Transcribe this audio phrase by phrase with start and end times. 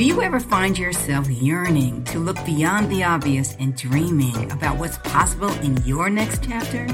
[0.00, 4.96] Do you ever find yourself yearning to look beyond the obvious and dreaming about what's
[4.96, 6.86] possible in your next chapter?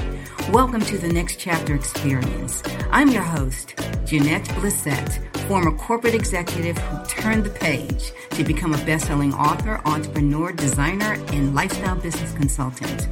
[0.51, 2.61] Welcome to the Next Chapter Experience.
[2.91, 8.85] I'm your host, Janette Blissett, former corporate executive who turned the page to become a
[8.85, 13.07] best-selling author, entrepreneur, designer, and lifestyle business consultant.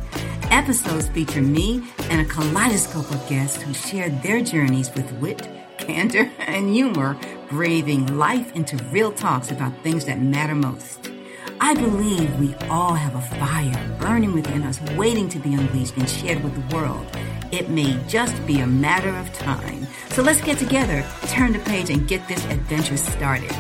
[0.51, 6.29] Episodes feature me and a kaleidoscope of guests who share their journeys with wit, candor,
[6.39, 7.17] and humor,
[7.55, 11.09] breathing life into real talks about things that matter most.
[11.61, 16.09] I believe we all have a fire burning within us, waiting to be unleashed and
[16.09, 17.07] shared with the world.
[17.53, 19.87] It may just be a matter of time.
[20.09, 23.55] So let's get together, turn the page, and get this adventure started.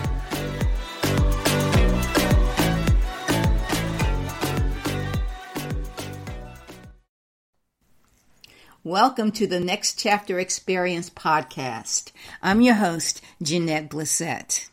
[8.85, 12.11] Welcome to the Next Chapter Experience podcast.
[12.43, 14.69] I'm your host, Janette Blissett.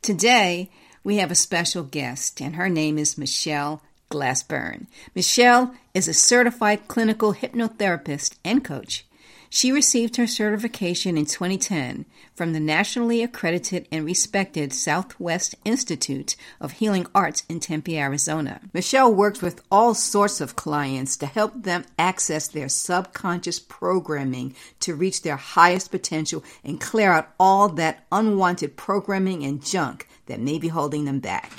[0.00, 0.70] Today,
[1.04, 4.86] we have a special guest, and her name is Machelle Glassburn.
[5.14, 9.04] Machelle is a certified clinical hypnotherapist and coach.
[9.52, 12.06] She received her certification in 2010
[12.36, 18.60] from the nationally accredited and respected Southwest Institute of Healing Arts in Tempe, Arizona.
[18.72, 24.94] Machelle works with all sorts of clients to help them access their subconscious programming to
[24.94, 30.60] reach their highest potential and clear out all that unwanted programming and junk that may
[30.60, 31.50] be holding them back.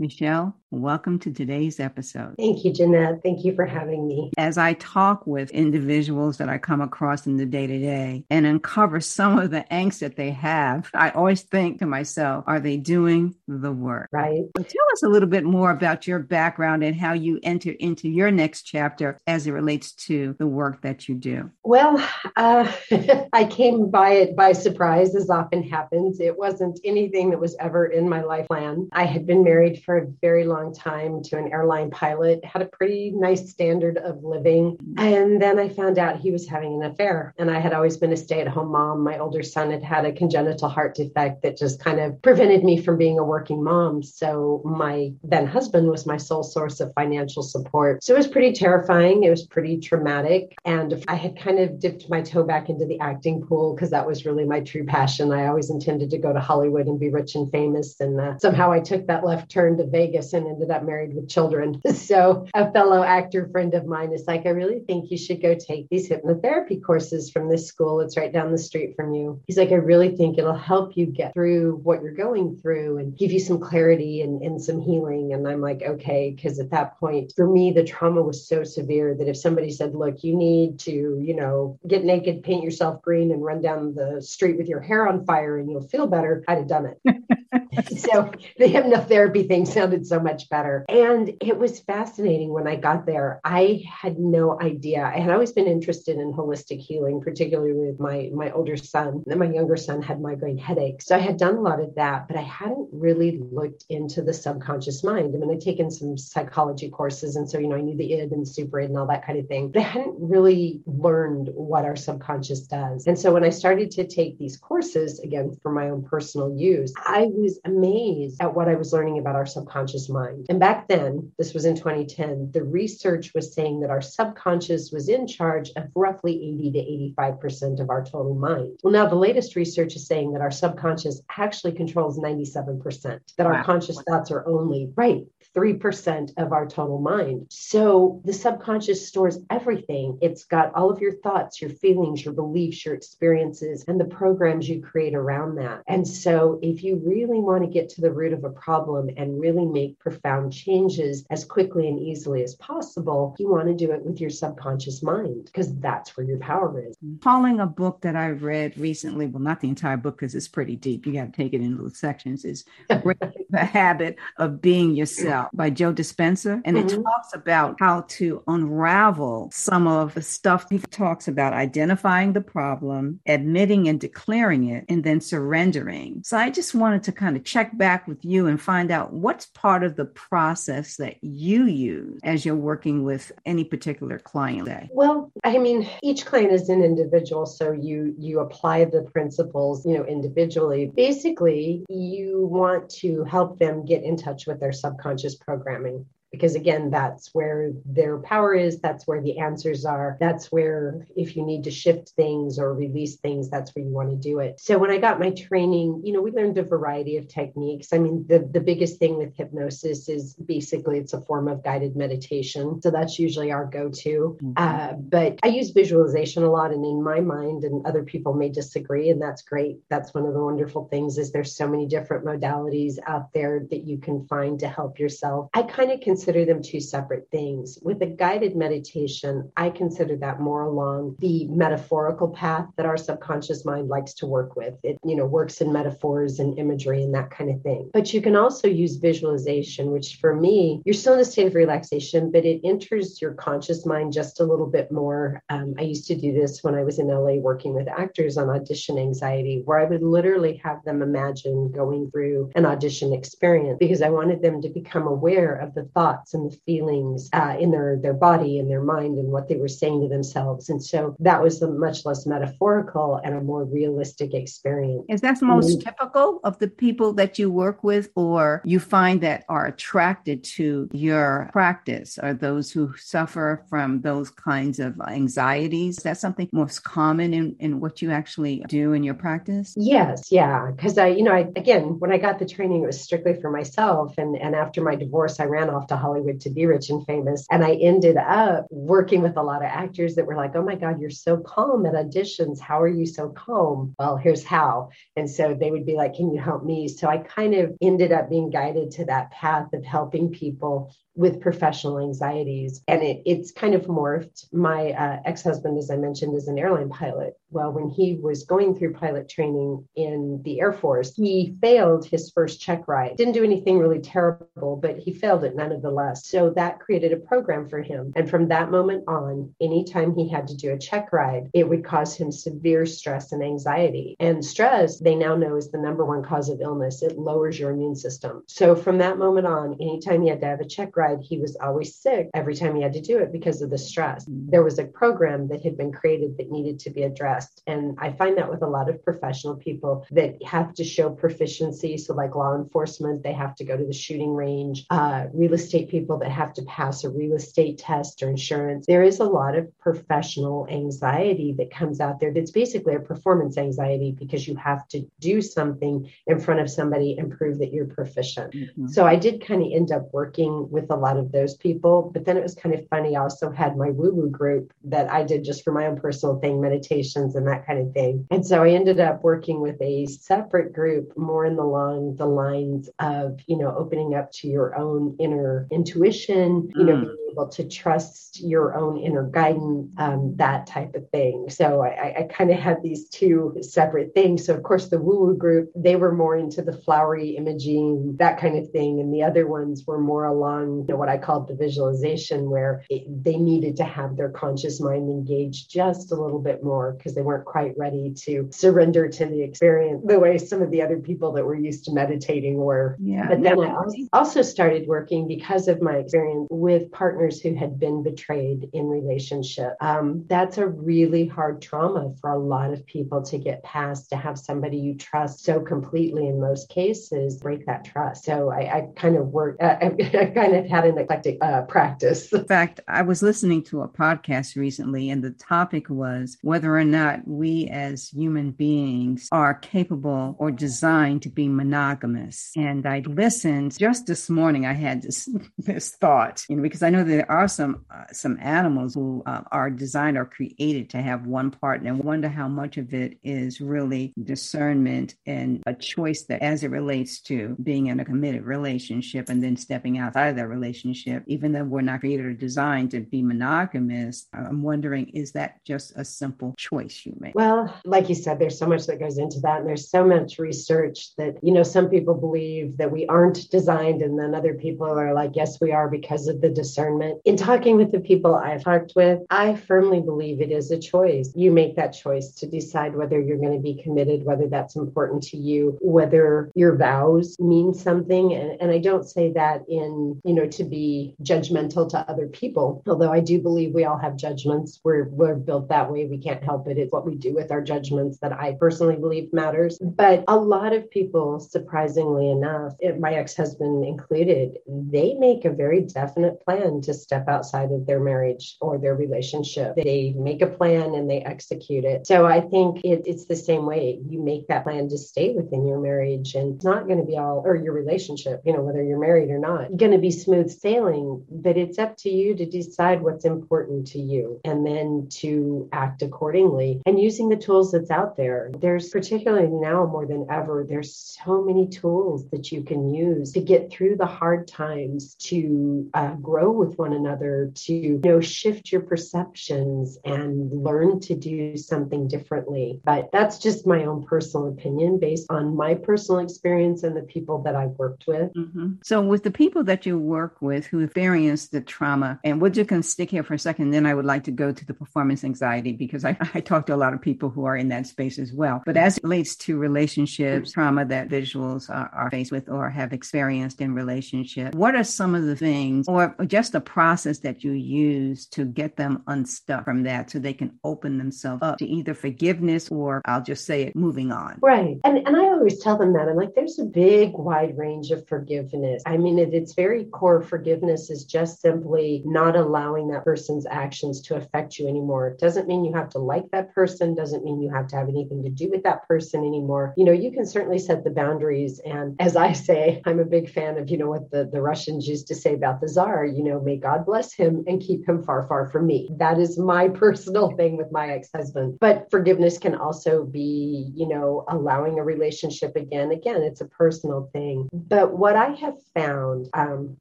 [0.00, 2.34] Machelle, welcome to today's episode.
[2.36, 3.20] Thank you, Janette.
[3.22, 4.32] Thank you for having me.
[4.36, 8.44] As I talk with individuals that I come across in the day to day and
[8.44, 12.76] uncover some of the angst that they have, I always think to myself, are they
[12.76, 14.08] doing the work?
[14.10, 14.42] Right.
[14.54, 18.08] But tell us a little bit more about your background and how you enter into
[18.08, 21.50] your next chapter as it relates to the work that you do.
[21.62, 22.04] Well,
[22.36, 22.72] uh,
[23.32, 26.18] I came by it by surprise, as often happens.
[26.18, 28.88] It wasn't anything that was ever in my life plan.
[28.92, 32.60] I had been married for for a very long time to an airline pilot, had
[32.60, 34.76] a pretty nice standard of living.
[34.98, 37.34] And then I found out he was having an affair.
[37.38, 39.02] And I had always been a stay at home mom.
[39.02, 42.80] My older son had had a congenital heart defect that just kind of prevented me
[42.80, 44.02] from being a working mom.
[44.02, 48.04] So my then husband was my sole source of financial support.
[48.04, 49.24] So it was pretty terrifying.
[49.24, 50.54] It was pretty traumatic.
[50.64, 54.06] And I had kind of dipped my toe back into the acting pool because that
[54.06, 55.32] was really my true passion.
[55.32, 58.00] I always intended to go to Hollywood and be rich and famous.
[58.00, 61.28] And uh, somehow I took that left turn to Vegas and ended up married with
[61.28, 61.80] children.
[62.02, 65.54] So a fellow actor friend of mine is like, I really think you should go
[65.54, 68.00] take these hypnotherapy courses from this school.
[68.00, 69.40] It's right down the street from you.
[69.46, 73.16] He's like, I really think it'll help you get through what you're going through and
[73.16, 75.32] give you some clarity and, and some healing.
[75.32, 79.14] And I'm like, okay, because at that point, for me, the trauma was so severe
[79.14, 83.30] that if somebody said, look, you need to, you know, get naked, paint yourself green,
[83.30, 86.58] and run down the street with your hair on fire and you'll feel better, I'd
[86.58, 87.38] have done it.
[87.96, 90.84] so the hypnotherapy thing sounded so much better.
[90.88, 93.40] And it was fascinating when I got there.
[93.44, 95.02] I had no idea.
[95.04, 99.22] I had always been interested in holistic healing, particularly with my my older son.
[99.26, 101.06] And my younger son had migraine headaches.
[101.06, 104.34] So I had done a lot of that, but I hadn't really looked into the
[104.34, 105.34] subconscious mind.
[105.34, 107.36] I mean, I'd taken some psychology courses.
[107.36, 109.38] And so, you know, I knew the id and super id and all that kind
[109.38, 109.70] of thing.
[109.70, 113.06] But I hadn't really learned what our subconscious does.
[113.06, 116.92] And so when I started to take these courses, again, for my own personal use,
[116.96, 120.46] I was amazed at what I was learning about our subconscious mind.
[120.48, 125.08] And back then, this was in 2010, the research was saying that our subconscious was
[125.08, 128.78] in charge of roughly 80 to 85% of our total mind.
[128.82, 133.52] Well, now the latest research is saying that our subconscious actually controls 97%, that our
[133.54, 133.62] wow.
[133.64, 135.24] conscious thoughts are only, right,
[135.54, 137.46] 3% of our total mind.
[137.50, 140.18] So the subconscious stores everything.
[140.22, 144.68] It's got all of your thoughts, your feelings, your beliefs, your experiences, and the programs
[144.68, 145.82] you create around that.
[145.86, 149.40] And so if you really want to get to the root of a problem and
[149.40, 154.04] really make profound changes as quickly and easily as possible, you want to do it
[154.04, 156.96] with your subconscious mind because that's where your power is.
[157.22, 160.76] Calling a book that I read recently, well, not the entire book because it's pretty
[160.76, 165.48] deep, you got to take it in little sections, is the habit of being yourself
[165.52, 166.60] by Joe Dispenza.
[166.64, 167.00] And mm-hmm.
[167.00, 170.66] it talks about how to unravel some of the stuff.
[170.70, 176.22] He talks about identifying the problem, admitting and declaring it, and then surrendering.
[176.24, 179.46] So I just wanted to kind of check back with you and find out what's
[179.46, 184.68] part of the process that you use as you're working with any particular client.
[184.92, 189.96] Well, I mean, each client is an individual, so you you apply the principles, you
[189.96, 190.92] know, individually.
[190.94, 196.90] Basically, you want to help them get in touch with their subconscious programming because again
[196.90, 201.64] that's where their power is that's where the answers are that's where if you need
[201.64, 204.58] to shift things or release things that's where you want to do it.
[204.58, 207.92] So when i got my training you know we learned a variety of techniques.
[207.92, 211.96] I mean the, the biggest thing with hypnosis is basically it's a form of guided
[211.96, 212.80] meditation.
[212.80, 214.38] So that's usually our go-to.
[214.42, 214.52] Mm-hmm.
[214.56, 218.48] uh, but i use visualization a lot and in my mind and other people may
[218.48, 219.78] disagree and that's great.
[219.90, 223.84] That's one of the wonderful things is there's so many different modalities out there that
[223.86, 225.50] you can find to help yourself.
[225.52, 227.80] I kind of consider consider them two separate things.
[227.82, 233.64] With a guided meditation, I consider that more along the metaphorical path that our subconscious
[233.64, 234.74] mind likes to work with.
[234.84, 237.90] It, you know, works in metaphors and imagery and that kind of thing.
[237.92, 241.56] But you can also use visualization, which for me, you're still in a state of
[241.56, 245.42] relaxation, but it enters your conscious mind just a little bit more.
[245.48, 248.48] Um, I used to do this when I was in LA working with actors on
[248.48, 254.02] audition anxiety, where I would literally have them imagine going through an audition experience because
[254.02, 257.70] I wanted them to become aware of the thoughts thoughts and the feelings uh, in
[257.70, 260.68] their their body and their mind and what they were saying to themselves.
[260.68, 265.04] And so that was a much less metaphorical and a more realistic experience.
[265.08, 265.88] Is that most mm-hmm.
[265.88, 270.88] typical of the people that you work with, or you find that are attracted to
[270.92, 272.18] your practice?
[272.18, 275.98] Are those who suffer from those kinds of anxieties?
[275.98, 279.74] Is that something most common in, in what you actually do in your practice?
[279.76, 280.70] Yes, yeah.
[280.70, 283.50] Because I, you know, I again, when I got the training, it was strictly for
[283.50, 284.14] myself.
[284.18, 287.46] And and after my divorce, I ran off to Hollywood to be rich and famous.
[287.50, 290.74] And I ended up working with a lot of actors that were like, oh my
[290.74, 292.60] God, you're so calm at auditions.
[292.60, 293.94] How are you so calm?
[293.98, 294.90] Well, here's how.
[295.16, 296.88] And so they would be like, can you help me?
[296.88, 301.40] So I kind of ended up being guided to that path of helping people with
[301.40, 302.82] professional anxieties.
[302.88, 304.52] And it, it's kind of morphed.
[304.52, 307.34] My uh, ex husband, as I mentioned, is an airline pilot.
[307.52, 312.30] Well, when he was going through pilot training in the Air Force, he failed his
[312.30, 313.16] first check ride.
[313.16, 316.26] Didn't do anything really terrible, but he failed it nonetheless.
[316.26, 318.12] So that created a program for him.
[318.16, 321.84] And from that moment on, anytime he had to do a check ride, it would
[321.84, 324.16] cause him severe stress and anxiety.
[324.18, 327.02] And stress, they now know, is the number one cause of illness.
[327.02, 328.44] It lowers your immune system.
[328.46, 331.56] So from that moment on, anytime he had to have a check ride, he was
[331.56, 334.24] always sick every time he had to do it because of the stress.
[334.26, 337.41] There was a program that had been created that needed to be addressed.
[337.66, 341.96] And I find that with a lot of professional people that have to show proficiency.
[341.96, 345.88] So, like law enforcement, they have to go to the shooting range, uh, real estate
[345.88, 348.86] people that have to pass a real estate test or insurance.
[348.86, 353.56] There is a lot of professional anxiety that comes out there that's basically a performance
[353.56, 357.86] anxiety because you have to do something in front of somebody and prove that you're
[357.86, 358.52] proficient.
[358.52, 358.88] Mm-hmm.
[358.88, 362.10] So, I did kind of end up working with a lot of those people.
[362.12, 363.16] But then it was kind of funny.
[363.16, 366.38] I also had my woo woo group that I did just for my own personal
[366.40, 368.26] thing, meditations and that kind of thing.
[368.30, 372.26] And so I ended up working with a separate group more in the long the
[372.26, 376.86] lines of, you know, opening up to your own inner intuition, you mm.
[376.86, 381.46] know, being able to trust your own inner guidance, um, that type of thing.
[381.48, 384.46] So I, I kind of had these two separate things.
[384.46, 388.38] So of course the woo woo group, they were more into the flowery imaging, that
[388.40, 389.00] kind of thing.
[389.00, 392.84] And the other ones were more along you know, what I called the visualization, where
[392.90, 397.14] it, they needed to have their conscious mind engaged just a little bit more because
[397.14, 400.98] they weren't quite ready to surrender to the experience the way some of the other
[400.98, 402.96] people that were used to meditating were.
[403.00, 403.28] Yeah.
[403.28, 403.74] But then I
[404.12, 409.74] also started working because of my experience with partners who had been betrayed in relationship.
[409.80, 414.16] Um, that's a really hard trauma for a lot of people to get past to
[414.16, 418.24] have somebody you trust so completely in most cases break that trust.
[418.24, 422.32] So I, I kind of worked, uh, I kind of had an eclectic uh, practice.
[422.32, 426.84] In fact, I was listening to a podcast recently, and the topic was whether or
[426.84, 432.50] not we as human beings are capable or designed to be monogamous.
[432.56, 434.66] And I listened just this morning.
[434.66, 435.28] I had this
[435.58, 439.42] this thought, you know, because I know there are some uh, some animals who uh,
[439.50, 441.90] are designed or created to have one partner.
[441.90, 446.70] And wonder how much of it is really discernment and a choice that, as it
[446.70, 451.52] relates to being in a committed relationship and then stepping outside of that relationship, even
[451.52, 456.04] though we're not created or designed to be monogamous, I'm wondering, is that just a
[456.04, 457.34] simple choice you make?
[457.34, 459.60] Well, like you said, there's so much that goes into that.
[459.60, 464.02] And there's so much research that, you know, some people believe that we aren't designed,
[464.02, 467.20] and then other people are like, yes, we are because of the discernment.
[467.24, 471.32] In talking with the people I've talked with, I firmly believe it is a choice.
[471.34, 475.22] You make that choice to decide whether you're going to be committed, whether that's important
[475.24, 478.34] to you, whether your vows mean something.
[478.34, 482.82] And, and I don't say that in, you know, to be judgmental to other people,
[482.86, 484.80] although I do believe we all have judgments.
[484.84, 486.06] We're, we're built that way.
[486.06, 486.78] We can't help it.
[486.82, 489.78] It's what we do with our judgments that I personally believe matters.
[489.78, 495.80] But a lot of people, surprisingly enough, my ex husband included, they make a very
[495.82, 499.76] definite plan to step outside of their marriage or their relationship.
[499.76, 502.06] They make a plan and they execute it.
[502.06, 504.00] So I think it, it's the same way.
[504.08, 507.16] You make that plan to stay within your marriage, and it's not going to be
[507.16, 510.50] all, or your relationship, you know, whether you're married or not, going to be smooth
[510.50, 511.24] sailing.
[511.30, 516.02] But it's up to you to decide what's important to you and then to act
[516.02, 518.50] accordingly and using the tools that's out there.
[518.58, 523.40] There's particularly now more than ever, there's so many tools that you can use to
[523.40, 528.72] get through the hard times, to uh, grow with one another, to you know shift
[528.72, 532.80] your perceptions and learn to do something differently.
[532.84, 537.42] But that's just my own personal opinion based on my personal experience and the people
[537.42, 538.32] that I've worked with.
[538.34, 538.74] Mm-hmm.
[538.82, 542.68] So, with the people that you work with who experience the trauma, and we'll just
[542.68, 544.74] going to stick here for a second, then I would like to go to the
[544.74, 547.86] performance anxiety because I, I talk to a lot of people who are in that
[547.86, 548.62] space as well.
[548.64, 552.92] But as it relates to relationships, trauma that visuals are, are faced with or have
[552.92, 557.52] experienced in relationship, what are some of the things or just the process that you
[557.52, 561.94] use to get them unstuck from that so they can open themselves up to either
[561.94, 564.38] forgiveness or I'll just say it, moving on?
[564.40, 564.78] Right.
[564.84, 568.06] And, and I always tell them that I'm like, there's a big, wide range of
[568.08, 568.82] forgiveness.
[568.86, 574.00] I mean, at its very core, forgiveness is just simply not allowing that person's actions
[574.02, 575.08] to affect you anymore.
[575.08, 577.88] It doesn't mean you have to like that person, doesn't mean you have to have
[577.88, 579.74] anything to do with that person anymore.
[579.76, 581.60] You know, you can certainly set the boundaries.
[581.64, 584.86] And as I say, I'm a big fan of, you know, what the, the Russians
[584.86, 588.02] used to say about the czar, you know, may God bless him and keep him
[588.02, 588.90] far, far from me.
[588.98, 591.58] That is my personal thing with my ex husband.
[591.60, 595.90] But forgiveness can also be, you know, allowing a relationship again.
[595.92, 597.48] Again, it's a personal thing.
[597.52, 599.76] But what I have found, um,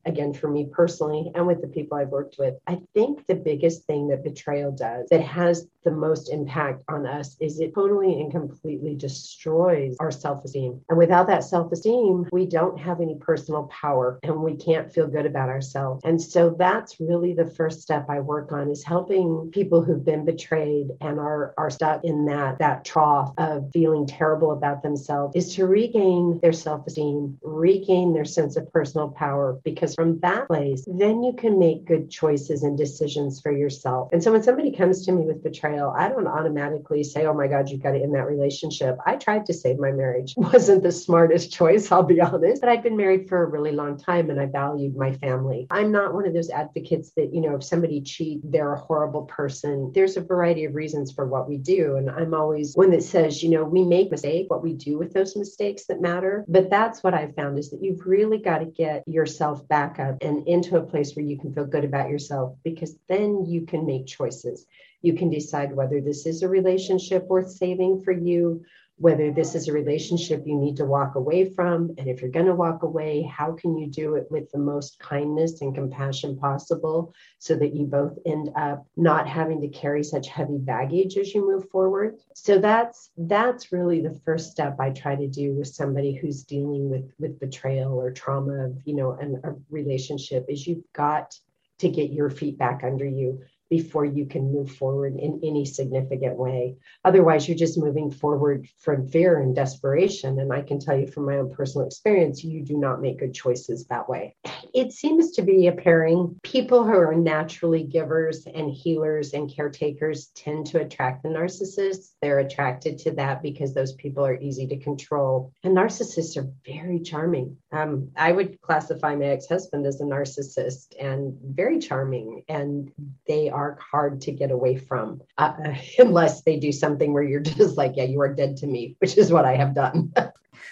[0.05, 3.85] again, for me personally and with the people I've worked with, I think the biggest
[3.85, 8.31] thing that betrayal does that has the most impact on us is it totally and
[8.31, 10.81] completely destroys our self esteem.
[10.89, 15.07] And without that self esteem, we don't have any personal power and we can't feel
[15.07, 16.01] good about ourselves.
[16.03, 20.25] And so that's really the first step I work on is helping people who've been
[20.25, 25.55] betrayed and are, are stuck in that, that trough of feeling terrible about themselves is
[25.55, 30.83] to regain their self esteem, regain their sense of personal power, because from that place,
[30.87, 34.09] then you can make good choices and decisions for yourself.
[34.11, 37.47] And so when somebody comes to me with betrayal, I don't automatically say, oh my
[37.47, 38.97] God, you've got to end that relationship.
[39.05, 40.33] I tried to save my marriage.
[40.37, 43.97] Wasn't the smartest choice, I'll be honest, but I'd been married for a really long
[43.97, 45.67] time and I valued my family.
[45.71, 49.23] I'm not one of those advocates that, you know, if somebody cheats, they're a horrible
[49.23, 49.91] person.
[49.93, 51.95] There's a variety of reasons for what we do.
[51.95, 55.13] And I'm always one that says, you know, we make mistakes, what we do with
[55.13, 56.45] those mistakes that matter.
[56.47, 60.17] But that's what I've found is that you've really got to get yourself back up
[60.21, 63.85] and into a place where you can feel good about yourself because then you can
[63.85, 64.65] make choices.
[65.01, 68.63] You can decide whether this is a relationship worth saving for you
[69.01, 71.89] whether this is a relationship you need to walk away from.
[71.97, 74.99] And if you're going to walk away, how can you do it with the most
[74.99, 80.27] kindness and compassion possible so that you both end up not having to carry such
[80.27, 82.17] heavy baggage as you move forward?
[82.35, 86.87] So that's that's really the first step I try to do with somebody who's dealing
[86.87, 91.33] with with betrayal or trauma of, you know, an, a relationship is you've got
[91.79, 93.41] to get your feet back under you
[93.71, 96.75] before you can move forward in any significant way.
[97.05, 100.37] Otherwise, you're just moving forward from fear and desperation.
[100.39, 103.33] And I can tell you from my own personal experience, you do not make good
[103.33, 104.35] choices that way.
[104.73, 106.37] It seems to be a pairing.
[106.43, 112.11] People who are naturally givers and healers and caretakers tend to attract the narcissists.
[112.21, 115.53] They're attracted to that because those people are easy to control.
[115.63, 117.55] And narcissists are very charming.
[117.71, 122.43] Um, I would classify my ex husband as a narcissist and very charming.
[122.49, 122.91] And
[123.27, 125.53] they are are hard to get away from uh,
[125.99, 129.17] unless they do something where you're just like, yeah, you are dead to me, which
[129.17, 130.13] is what I have done.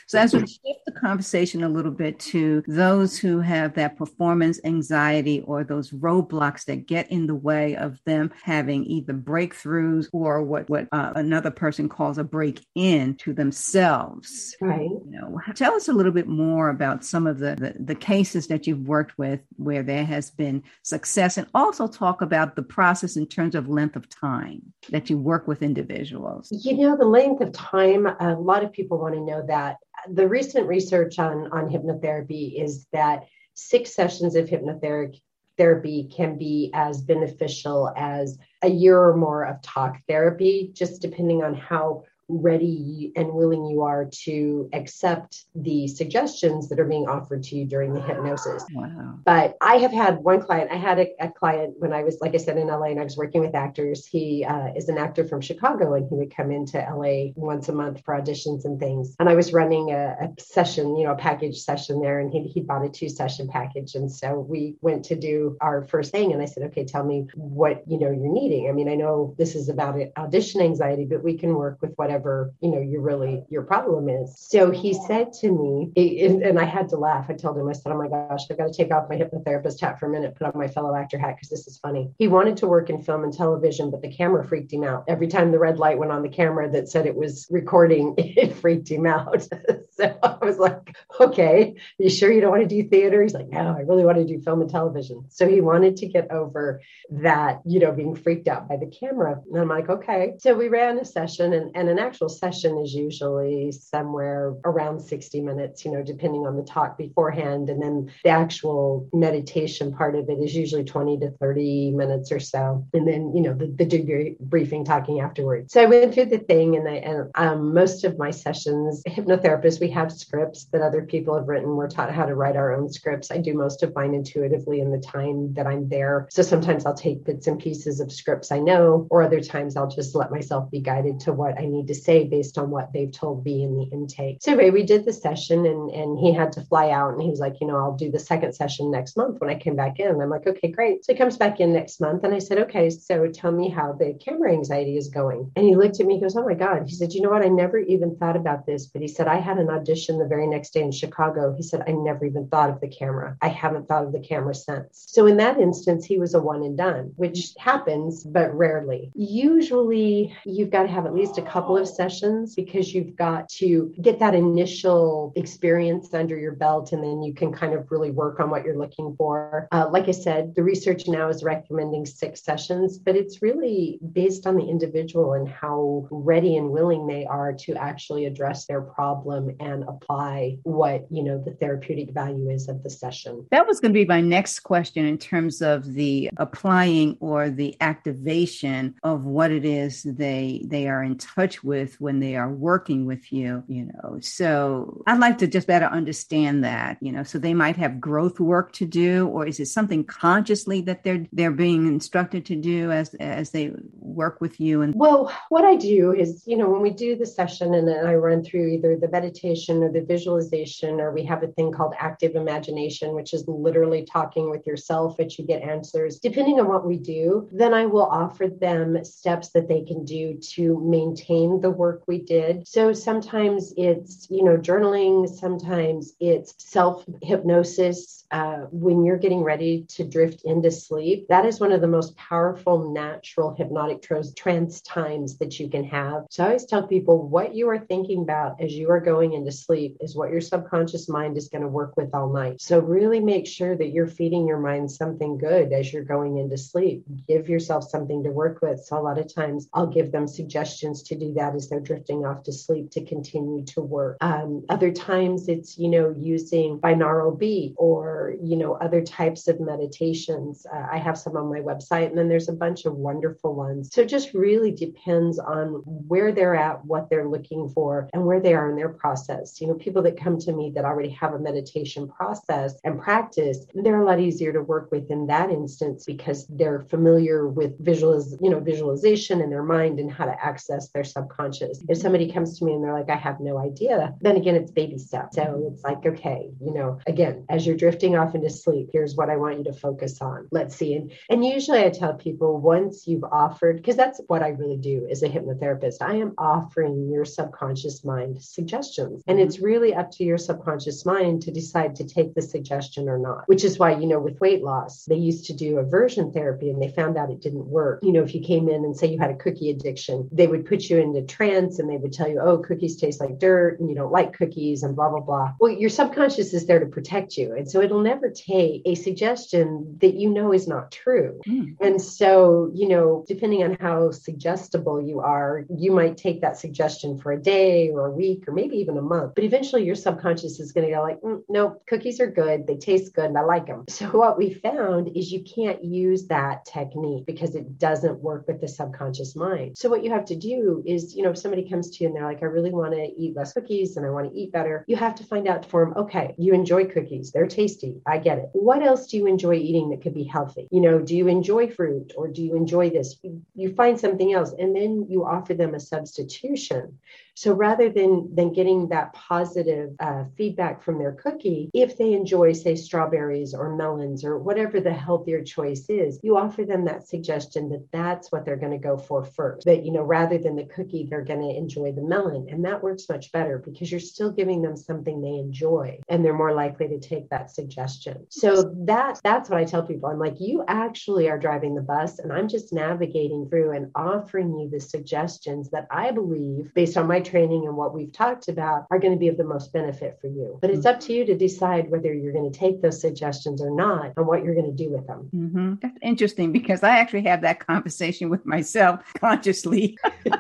[0.10, 4.60] So, as we shift the conversation a little bit to those who have that performance
[4.64, 10.42] anxiety or those roadblocks that get in the way of them having either breakthroughs or
[10.42, 14.56] what, what uh, another person calls a break in to themselves.
[14.60, 14.90] Right.
[14.90, 18.48] You know, tell us a little bit more about some of the, the, the cases
[18.48, 23.16] that you've worked with where there has been success and also talk about the process
[23.16, 26.48] in terms of length of time that you work with individuals.
[26.50, 30.28] You know, the length of time, a lot of people want to know that the
[30.28, 35.22] recent research on, on hypnotherapy is that six sessions of hypnotherapy
[35.58, 41.44] therapy can be as beneficial as a year or more of talk therapy, just depending
[41.44, 47.44] on how ready and willing you are to accept the suggestions that are being offered
[47.44, 48.64] to you during the hypnosis.
[48.72, 49.20] Wow.
[49.26, 52.36] But I have had one client, I had a, a client when I was, like
[52.36, 54.06] I said, in LA and I was working with actors.
[54.06, 57.74] He uh, is an actor from Chicago and he would come into LA once a
[57.74, 59.16] month for auditions and things.
[59.20, 62.44] And I was running a, a session, you know, a package session there and he,
[62.44, 63.96] he bought a two session package.
[63.96, 67.28] And so we went to do our first thing and I said, okay, tell me
[67.34, 68.70] what, you know, you're needing.
[68.70, 72.19] I mean, I know this is about audition anxiety, but we can work with whatever
[72.20, 74.36] whatever you know you really your problem is.
[74.38, 77.28] So he said to me and i had to laugh.
[77.30, 79.80] I told him i said oh my gosh i've got to take off my hypnotherapist
[79.80, 82.28] hat for a minute put on my fellow actor hat because this is funny he
[82.28, 85.06] wanted to work in film and television but the camera freaked him out.
[85.08, 88.56] Every time the red light went on the camera that said it was recording it
[88.56, 89.48] freaked him out.
[90.00, 93.22] So i was like okay you sure you don't want to do theater?
[93.22, 95.26] He's like no i really want to do film and television.
[95.30, 99.42] So he wanted to get over that you know being freaked out by the camera.
[99.52, 100.36] And i'm like okay.
[100.40, 105.42] So we ran a session and, and an actual session is usually somewhere around 60
[105.42, 107.70] minutes, you know, depending on the talk beforehand.
[107.70, 112.40] And then the actual meditation part of it is usually 20 to 30 minutes or
[112.40, 112.84] so.
[112.96, 115.72] And then, you know, the, the debriefing talking afterwards.
[115.72, 119.80] So I went through the thing and I, and um, most of my sessions, hypnotherapists,
[119.80, 121.76] we have scripts that other people have written.
[121.76, 123.30] We're taught how to write our own scripts.
[123.30, 126.28] I do most of mine intuitively in the time that I'm there.
[126.32, 129.88] So sometimes I'll take bits and pieces of scripts I know, or other times I'll
[129.92, 133.12] just let myself be guided to what I need to say based on what they've
[133.12, 134.40] told me in the intake.
[134.42, 137.30] So anyway, we did the session and, and he had to fly out and he
[137.30, 140.00] was like, you know, I'll do the second session next month when I came back
[140.00, 140.22] in.
[140.22, 141.06] I'm like, okay, great.
[141.06, 143.94] So he comes back in next month and I said, okay, so tell me how
[143.94, 145.52] the camera anxiety is going.
[145.56, 146.84] And he looked at me, he goes, oh my God.
[146.88, 147.44] He said, you know what?
[147.44, 150.48] I never even thought about this, but he said, I had an audition the very
[150.48, 151.54] next day in Chicago.
[151.56, 153.38] He said, I never even thought of the camera.
[153.42, 155.06] I haven't thought of the camera since.
[155.08, 159.12] So in that instance, he was a one and done, which happens, but rarely.
[159.16, 163.94] Usually you've got to have at least a couple of sessions because you've got to
[164.02, 168.40] get that initial experience under your belt and then you can kind of really work
[168.40, 169.68] on what you're looking for.
[169.72, 174.46] Uh, like I said, the research now is recommending six sessions, but it's really based
[174.48, 179.56] on the individual and how ready and willing they are to actually address their problem
[179.60, 183.46] and apply what, you know, the therapeutic value is of the session.
[183.52, 187.76] That was going to be my next question in terms of the applying or the
[187.82, 193.06] activation of what it is they they are in touch with when they are working
[193.06, 194.20] with you, you know.
[194.22, 197.24] So I'd like to just better understand that, you know.
[197.24, 201.26] So they might have growth work to do, or is it something consciously that they're
[201.32, 204.82] they're being instructed to do as as they work with you?
[204.82, 208.06] And well, what I do is, you know, when we do the session and then
[208.06, 211.94] I run through either the meditation or the visualization, or we have a thing called
[211.98, 216.20] active imagination, which is literally talking with yourself, that you get answers.
[216.20, 220.38] Depending on what we do, then I will offer them steps that they can do
[220.56, 222.68] to maintain the work we did.
[222.68, 229.86] So sometimes it's, you know, journaling, sometimes it's self hypnosis, uh, when you're getting ready
[229.90, 234.04] to drift into sleep, that is one of the most powerful natural hypnotic
[234.36, 236.26] trance times that you can have.
[236.30, 239.52] So I always tell people what you are thinking about as you are going into
[239.52, 242.62] sleep is what your subconscious mind is going to work with all night.
[242.62, 246.58] So really make sure that you're feeding your mind something good as you're going into
[246.58, 247.04] sleep.
[247.28, 248.80] Give yourself something to work with.
[248.80, 252.26] So a lot of times I'll give them suggestions to do that as they're drifting
[252.26, 254.18] off to sleep to continue to work.
[254.22, 259.60] Um, other times it's, you know, using binaural beat or you know other types of
[259.60, 260.66] meditations.
[260.72, 263.90] Uh, i have some on my website and then there's a bunch of wonderful ones.
[263.94, 268.40] So it just really depends on where they're at what they're looking for and where
[268.40, 269.60] they are in their process.
[269.62, 273.66] You know people that come to me that already have a meditation process and practice
[273.74, 278.38] they're a lot easier to work with in that instance because they're familiar with visualiz-
[278.42, 281.39] you know visualization in their mind and how to access their subconscious
[281.88, 284.72] if somebody comes to me and they're like i have no idea then again it's
[284.72, 288.50] baby steps so it's like okay you know again as you're drifting drifting off into
[288.50, 288.90] sleep.
[288.94, 290.48] Here's what I want you to focus on.
[290.52, 290.96] Let's see.
[290.96, 295.08] And, and usually I tell people once you've offered, because that's what I really do
[295.10, 299.24] as a hypnotherapist, I am offering your subconscious mind suggestions.
[299.28, 303.18] And it's really up to your subconscious mind to decide to take the suggestion or
[303.18, 306.70] not, which is why, you know, with weight loss, they used to do aversion therapy
[306.70, 308.00] and they found out it didn't work.
[308.04, 310.66] You know, if you came in and say you had a cookie addiction, they would
[310.66, 313.90] put you into trance and they would tell you, oh, cookies taste like dirt and
[313.90, 315.52] you don't like cookies and blah, blah, blah.
[315.60, 317.56] Well, your subconscious is there to protect you.
[317.56, 321.40] And so it'll never take a suggestion that you know is not true.
[321.48, 321.78] Mm.
[321.80, 327.18] And so, you know, depending on how suggestible you are, you might take that suggestion
[327.18, 329.36] for a day or a week or maybe even a month.
[329.36, 332.68] But eventually your subconscious is going to go like, mm, no, cookies are good.
[332.68, 333.86] They taste good and I like them.
[333.90, 338.62] So what we found is you can't use that technique because it doesn't work with
[338.62, 339.78] the subconscious mind.
[339.78, 342.16] So what you have to do is, you know, if somebody comes to you and
[342.16, 344.86] they're like, I really want to eat less cookies and I want to eat better,
[344.88, 347.34] you have to find out for them, okay, you enjoy cookies.
[347.34, 348.00] They're tasty.
[348.06, 348.50] I get it.
[348.54, 350.70] What else do you enjoy eating that could be healthy?
[350.72, 353.20] You know, do you enjoy fruit or do you enjoy this?
[353.54, 356.98] You find something else and then you offer them a substitution.
[357.40, 362.52] So rather than than getting that positive uh, feedback from their cookie, if they enjoy,
[362.52, 367.70] say, strawberries or melons or whatever the healthier choice is, you offer them that suggestion
[367.70, 369.64] that that's what they're going to go for first.
[369.64, 372.84] That you know, rather than the cookie, they're going to enjoy the melon, and that
[372.84, 376.90] works much better because you're still giving them something they enjoy, and they're more likely
[376.90, 378.26] to take that suggestion.
[378.28, 380.10] So that that's what I tell people.
[380.10, 384.60] I'm like, you actually are driving the bus, and I'm just navigating through and offering
[384.60, 388.86] you the suggestions that I believe, based on my training and what we've talked about
[388.92, 390.58] are going to be of the most benefit for you.
[390.62, 393.72] But it's up to you to decide whether you're going to take those suggestions or
[393.72, 395.30] not and what you're going to do with them.
[395.34, 395.74] Mm-hmm.
[395.82, 399.98] That's interesting because I actually have that conversation with myself consciously.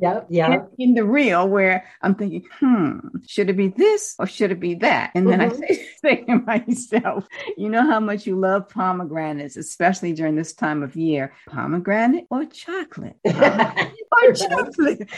[0.00, 0.26] yep.
[0.28, 0.52] Yeah.
[0.52, 4.60] In, in, the real where I'm thinking, hmm, should it be this or should it
[4.60, 5.12] be that?
[5.14, 5.62] And then mm-hmm.
[5.62, 10.52] I say, say to myself, you know how much you love pomegranates, especially during this
[10.52, 13.16] time of year, pomegranate or chocolate?
[13.24, 15.08] or chocolate.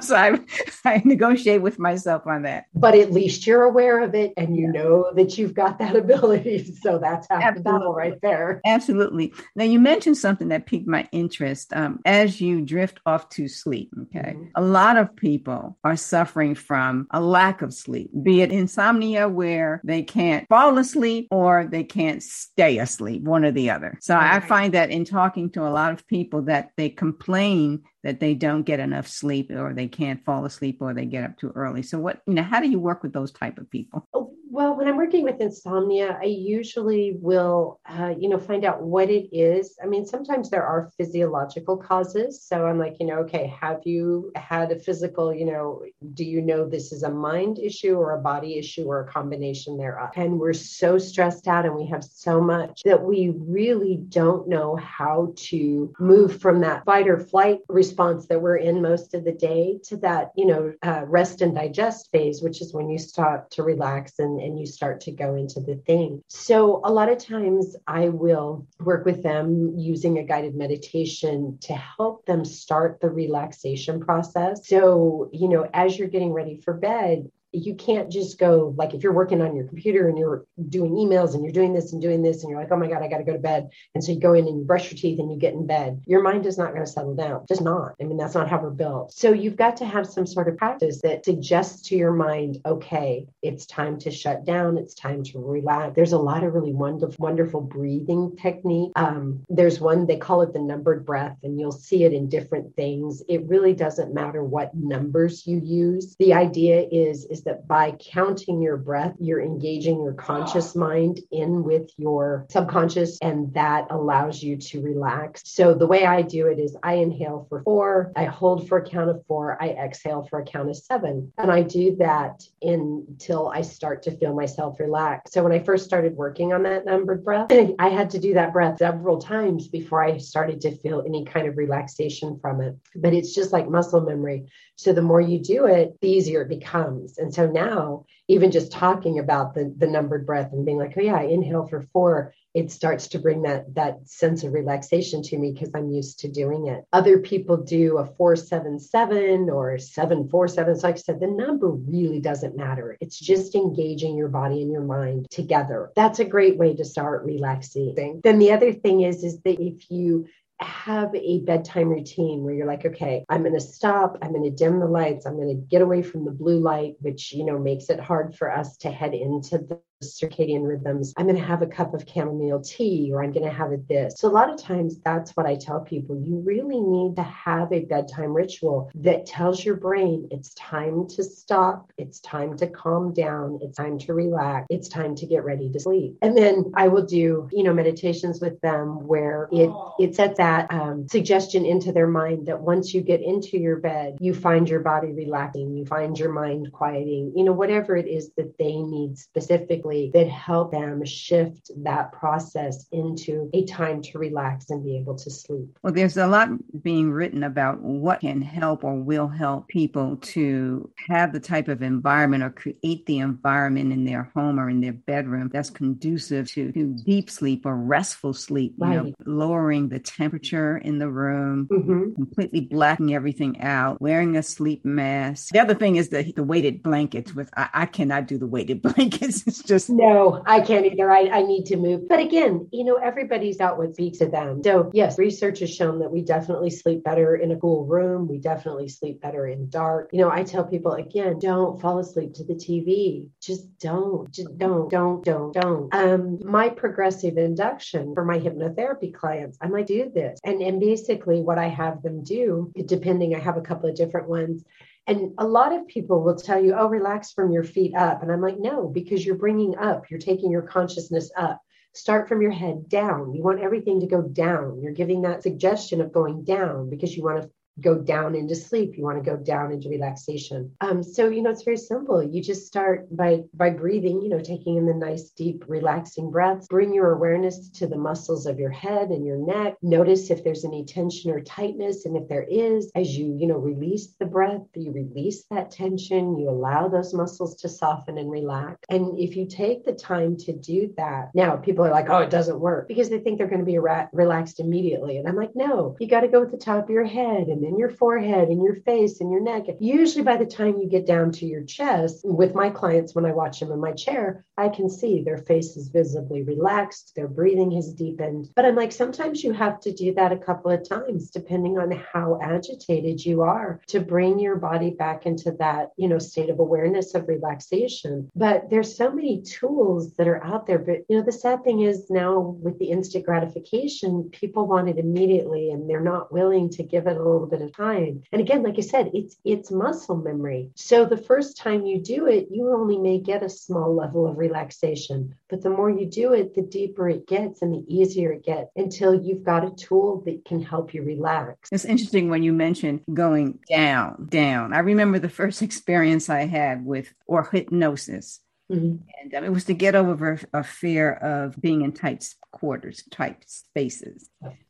[0.00, 0.37] so I,
[0.84, 2.66] I negotiate with myself on that.
[2.74, 4.82] But at least you're aware of it and you yeah.
[4.82, 6.72] know that you've got that ability.
[6.80, 8.60] So that's half the battle right there.
[8.64, 9.32] Absolutely.
[9.56, 11.72] Now you mentioned something that piqued my interest.
[11.74, 14.44] Um, as you drift off to sleep, okay, mm-hmm.
[14.54, 19.80] a lot of people are suffering from a lack of sleep, be it insomnia where
[19.84, 23.98] they can't fall asleep or they can't stay asleep, one or the other.
[24.00, 24.34] So right.
[24.34, 28.34] I find that in talking to a lot of people that they complain that they
[28.34, 31.82] don't get enough sleep or they can't fall asleep or they get up too early.
[31.82, 34.06] So what, you know, how do you work with those type of people?
[34.14, 38.82] Oh, Well, when I'm working with insomnia, I usually will, uh, you know, find out
[38.82, 39.76] what it is.
[39.82, 42.42] I mean, sometimes there are physiological causes.
[42.42, 45.82] So I'm like, you know, okay, have you had a physical, you know,
[46.14, 49.76] do you know this is a mind issue or a body issue or a combination
[49.76, 50.10] thereof?
[50.16, 54.76] And we're so stressed out and we have so much that we really don't know
[54.76, 59.32] how to move from that fight or flight response that we're in most of the
[59.32, 63.50] day to that, you know, uh, rest and digest phase, which is when you start
[63.50, 66.20] to relax and and, you start to go into the thing.
[66.28, 71.74] So, a lot of times I will work with them using a guided meditation to
[71.74, 74.66] help them start the relaxation process.
[74.66, 79.02] So, you know, as you're getting ready for bed, you can't just go like if
[79.02, 82.22] you're working on your computer and you're doing emails and you're doing this and doing
[82.22, 83.68] this and you're like oh my god i got to go to bed.
[83.94, 86.02] And so you go in and you brush your teeth and you get in bed.
[86.06, 87.46] Your mind is not going to settle down.
[87.48, 87.94] Just not.
[88.00, 89.12] I mean that's not how we're built.
[89.12, 93.26] So you've got to have some sort of practice that suggests to your mind okay
[93.42, 94.76] it's time to shut down.
[94.76, 95.94] It's time to relax.
[95.94, 98.92] There's a lot of really wonderful wonderful breathing technique.
[98.96, 102.74] Um, there's one they call it the numbered breath and you'll see it in different
[102.76, 103.22] things.
[103.28, 106.16] It really doesn't matter what numbers you use.
[106.18, 111.62] The idea is is that by counting your breath, you're engaging your conscious mind in
[111.62, 115.42] with your subconscious, and that allows you to relax.
[115.44, 118.88] So the way I do it is I inhale for four, I hold for a
[118.88, 121.32] count of four, I exhale for a count of seven.
[121.38, 125.32] And I do that until I start to feel myself relax.
[125.32, 127.48] So when I first started working on that numbered breath,
[127.78, 131.46] I had to do that breath several times before I started to feel any kind
[131.46, 132.76] of relaxation from it.
[132.96, 134.46] But it's just like muscle memory.
[134.76, 137.18] So the more you do it, the easier it becomes.
[137.18, 141.00] And so now, even just talking about the, the numbered breath and being like, oh
[141.00, 145.38] yeah, I inhale for four, it starts to bring that that sense of relaxation to
[145.38, 146.84] me because I'm used to doing it.
[146.92, 150.76] Other people do a four seven seven or seven four seven.
[150.76, 152.96] So like I said, the number really doesn't matter.
[153.00, 155.92] It's just engaging your body and your mind together.
[155.94, 158.20] That's a great way to start relaxing.
[158.24, 160.26] Then the other thing is is that if you
[160.60, 164.18] have a bedtime routine where you're like, okay, I'm going to stop.
[164.22, 165.26] I'm going to dim the lights.
[165.26, 168.34] I'm going to get away from the blue light, which, you know, makes it hard
[168.34, 171.12] for us to head into the circadian rhythms.
[171.16, 173.86] I'm going to have a cup of chamomile tea or I'm going to have it
[173.88, 174.14] this.
[174.16, 176.20] So, a lot of times, that's what I tell people.
[176.20, 181.24] You really need to have a bedtime ritual that tells your brain it's time to
[181.24, 185.70] stop, it's time to calm down, it's time to relax, it's time to get ready
[185.70, 186.16] to sleep.
[186.22, 190.72] And then I will do, you know, meditations with them where it, it sets that
[190.72, 194.80] um, suggestion into their mind that once you get into your bed, you find your
[194.80, 199.18] body relaxing, you find your mind quieting, you know, whatever it is that they need
[199.18, 205.16] specifically that help them shift that process into a time to relax and be able
[205.16, 205.78] to sleep.
[205.82, 206.50] Well, there's a lot
[206.82, 211.82] being written about what can help or will help people to have the type of
[211.82, 216.72] environment or create the environment in their home or in their bedroom that's conducive to,
[216.72, 218.92] to deep sleep or restful sleep, right.
[218.92, 222.14] you know, lowering the temperature in the room, mm-hmm.
[222.14, 225.52] completely blacking everything out, wearing a sleep mask.
[225.52, 228.82] The other thing is the, the weighted blankets with I, I cannot do the weighted
[228.88, 229.46] blankets.
[229.46, 231.10] It's just no, I can't either.
[231.10, 232.08] I, I need to move.
[232.08, 234.62] But again, you know, everybody's out what speaks to them.
[234.64, 238.26] So yes, research has shown that we definitely sleep better in a cool room.
[238.26, 240.10] We definitely sleep better in dark.
[240.12, 243.28] You know, I tell people again, don't fall asleep to the TV.
[243.42, 244.30] Just don't.
[244.30, 245.94] Just don't, don't, don't, don't.
[245.94, 250.40] Um, my progressive induction for my hypnotherapy clients, I'm like, do this.
[250.44, 254.28] And and basically what I have them do, depending, I have a couple of different
[254.28, 254.64] ones
[255.08, 258.22] and a lot of people will tell you, oh, relax from your feet up.
[258.22, 261.62] And I'm like, no, because you're bringing up, you're taking your consciousness up.
[261.94, 263.32] Start from your head down.
[263.32, 264.80] You want everything to go down.
[264.82, 268.96] You're giving that suggestion of going down because you want to go down into sleep.
[268.96, 270.72] You want to go down into relaxation.
[270.80, 272.22] Um, so you know it's very simple.
[272.22, 276.66] You just start by by breathing you know taking in the nice deep relaxing breaths.
[276.68, 279.76] Bring your awareness to the muscles of your head and your neck.
[279.82, 283.58] Notice if there's any tension or tightness and if there is as you you know
[283.58, 288.78] release the breath you release that tension you allow those muscles to soften and relax.
[288.88, 292.30] And if you take the time to do that now people are like oh it
[292.30, 295.18] doesn't work because they think they're going to be relaxed immediately.
[295.18, 297.64] And i'm like no you got to go with the top of your head and
[297.68, 299.64] in your forehead and your face and your neck.
[299.78, 303.32] Usually, by the time you get down to your chest, with my clients, when I
[303.32, 307.70] watch them in my chair, I can see their face is visibly relaxed, their breathing
[307.72, 308.48] has deepened.
[308.56, 311.90] But I'm like, sometimes you have to do that a couple of times, depending on
[312.12, 316.58] how agitated you are, to bring your body back into that, you know, state of
[316.58, 318.30] awareness of relaxation.
[318.34, 320.78] But there's so many tools that are out there.
[320.78, 324.98] But, you know, the sad thing is now with the instant gratification, people want it
[324.98, 328.22] immediately and they're not willing to give it a little bit bit of time.
[328.32, 330.70] And again, like I said, it's it's muscle memory.
[330.74, 334.38] So the first time you do it, you only may get a small level of
[334.38, 335.34] relaxation.
[335.48, 338.70] But the more you do it, the deeper it gets and the easier it gets
[338.76, 341.68] until you've got a tool that can help you relax.
[341.72, 344.72] It's interesting when you mentioned going down, down.
[344.72, 348.40] I remember the first experience I had with or hypnosis.
[348.70, 348.96] Mm-hmm.
[349.22, 353.42] And um, it was to get over a fear of being in tight quarters, tight
[353.46, 354.28] spaces.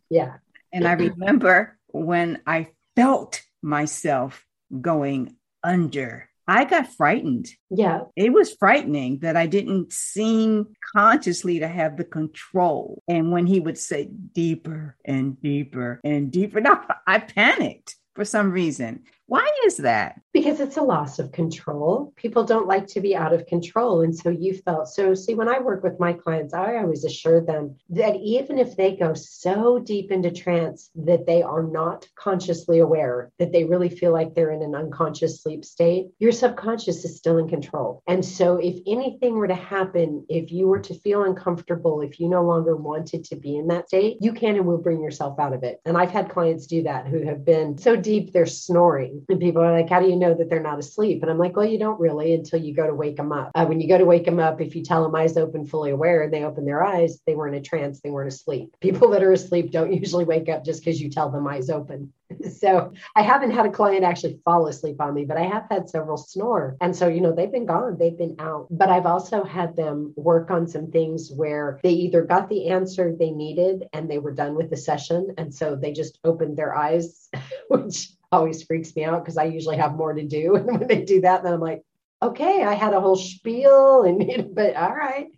[0.09, 0.35] Yeah.
[0.73, 4.45] And I remember when I felt myself
[4.81, 6.29] going under.
[6.49, 7.49] I got frightened.
[7.71, 8.01] Yeah.
[8.17, 13.03] It was frightening that I didn't seem consciously to have the control.
[13.07, 18.51] And when he would say deeper and deeper and deeper, now I panicked for some
[18.51, 19.05] reason.
[19.29, 20.19] Why is that?
[20.33, 22.15] Because it's a loss of control.
[22.17, 24.01] People don't like to be out of control.
[24.01, 25.13] And so you felt so.
[25.13, 28.97] See, when I work with my clients, I always assure them that even if they
[28.97, 34.15] go so deep into trance that they are not consciously aware, that they really feel
[34.15, 38.03] like they're in an unconscious sleep state, your subconscious is still in control.
[38.07, 42.31] And so if anything were to happen, if you were to feel uncomfortable, if you
[42.31, 45.53] no longer wanted to be in that state, you can and will bring yourself out
[45.53, 45.83] of it.
[45.85, 49.63] And I've had clients do that who have been so deep they're snoring and people
[49.63, 51.23] are like, how do you know that they're not asleep?
[51.23, 53.51] And I'm like, well, you don't really until you go to wake them up.
[53.55, 55.91] Uh, when you go to wake them up, if you tell them eyes open, fully
[55.91, 58.75] aware, and they open their eyes, they weren't in a trance, they weren't asleep.
[58.81, 62.13] People that are asleep don't usually wake up just because you tell them eyes open.
[62.59, 65.89] so I haven't had a client actually fall asleep on me, but I have had
[65.89, 66.77] several snore.
[66.81, 68.67] And so, you know, they've been gone, they've been out.
[68.71, 73.15] But I've also had them work on some things where they either got the answer
[73.15, 75.35] they needed and they were done with the session.
[75.39, 77.29] And so they just opened their eyes,
[77.69, 80.57] which always freaks me out because I usually have more to do.
[80.57, 81.83] And when they do that, then I'm like,
[82.23, 85.29] okay, I had a whole spiel, and but all right.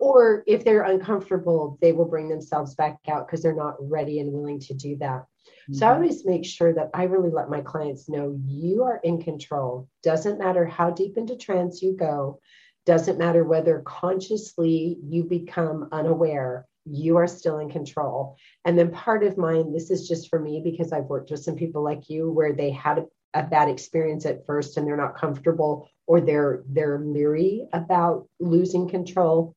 [0.00, 4.32] Or if they're uncomfortable, they will bring themselves back out because they're not ready and
[4.32, 5.22] willing to do that.
[5.22, 5.74] Mm-hmm.
[5.74, 6.02] So I mm-hmm.
[6.02, 9.88] always make sure that I really let my clients know you are in control.
[10.02, 12.40] Doesn't matter how deep into trance you go,
[12.86, 18.36] doesn't matter whether consciously you become unaware you are still in control.
[18.64, 21.56] And then part of mine, this is just for me because I've worked with some
[21.56, 25.16] people like you where they had a, a bad experience at first and they're not
[25.16, 29.54] comfortable or they're they're leery about losing control.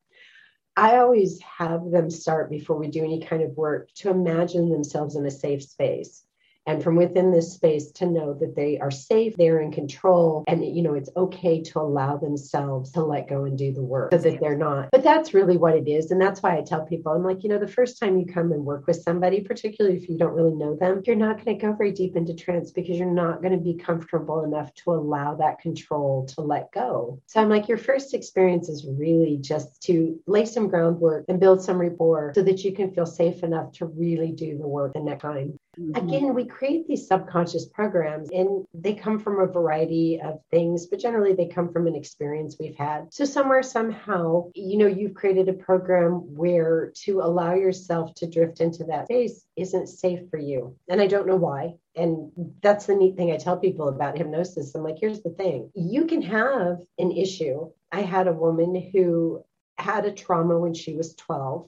[0.76, 5.16] I always have them start before we do any kind of work to imagine themselves
[5.16, 6.24] in a safe space.
[6.66, 10.64] And from within this space to know that they are safe, they're in control, and
[10.64, 14.18] you know, it's okay to allow themselves to let go and do the work so
[14.18, 14.90] that they're not.
[14.92, 16.12] But that's really what it is.
[16.12, 18.52] And that's why I tell people, I'm like, you know, the first time you come
[18.52, 21.66] and work with somebody, particularly if you don't really know them, you're not going to
[21.66, 25.36] go very deep into trance because you're not going to be comfortable enough to allow
[25.36, 27.20] that control to let go.
[27.26, 31.64] So I'm like, your first experience is really just to lay some groundwork and build
[31.64, 35.00] some rapport so that you can feel safe enough to really do the work the
[35.00, 35.58] next time.
[35.80, 35.96] Mm-hmm.
[35.96, 41.00] Again, we create these subconscious programs and they come from a variety of things, but
[41.00, 43.14] generally they come from an experience we've had.
[43.14, 48.60] So, somewhere, somehow, you know, you've created a program where to allow yourself to drift
[48.60, 50.76] into that space isn't safe for you.
[50.90, 51.76] And I don't know why.
[51.96, 52.32] And
[52.62, 54.76] that's the neat thing I tell people about hypnosis.
[54.76, 57.72] I'm like, here's the thing you can have an issue.
[57.92, 59.44] I had a woman who
[59.78, 61.68] had a trauma when she was 12